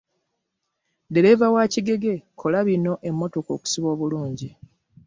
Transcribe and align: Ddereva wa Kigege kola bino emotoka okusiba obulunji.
Ddereva 1.09 1.47
wa 1.55 1.63
Kigege 1.73 2.13
kola 2.39 2.59
bino 2.67 2.93
emotoka 3.09 3.49
okusiba 3.53 3.87
obulunji. 3.93 4.49